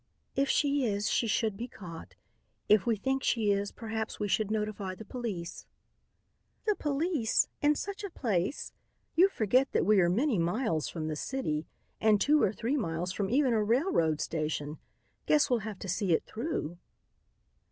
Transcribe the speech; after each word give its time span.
"If 0.35 0.49
she 0.49 0.83
is, 0.83 1.11
she 1.11 1.27
should 1.27 1.55
be 1.55 1.67
caught. 1.67 2.15
If 2.67 2.87
we 2.87 2.95
think 2.95 3.21
she 3.23 3.51
is, 3.51 3.71
perhaps 3.71 4.19
we 4.19 4.27
should 4.27 4.49
notify 4.49 4.95
the 4.95 5.05
police." 5.05 5.67
"The 6.65 6.73
police? 6.73 7.47
In 7.61 7.75
such 7.75 8.03
a 8.03 8.09
place? 8.09 8.71
You 9.15 9.29
forget 9.29 9.73
that 9.73 9.85
we 9.85 9.99
are 10.01 10.09
many 10.09 10.39
miles 10.39 10.89
from 10.89 11.07
the 11.07 11.15
city 11.15 11.67
and 11.99 12.19
two 12.19 12.41
or 12.41 12.51
three 12.51 12.77
miles 12.77 13.11
from 13.13 13.29
even 13.29 13.53
a 13.53 13.63
railroad 13.63 14.21
station. 14.21 14.79
Guess 15.27 15.51
we'll 15.51 15.59
have 15.69 15.77
to 15.77 15.87
see 15.87 16.13
it 16.13 16.25
through." 16.25 16.79